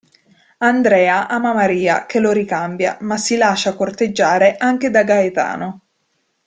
[0.63, 5.81] Andrea ama Maria che lo ricambia, ma si lascia corteggiare anche da Gaetano.